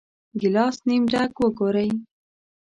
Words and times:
ګیلاس 0.39 0.77
نیم 0.87 1.03
ډک 1.11 1.33
وګورئ. 1.41 1.89